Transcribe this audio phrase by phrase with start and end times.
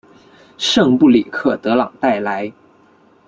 [0.57, 2.51] 圣布里克德朗代莱。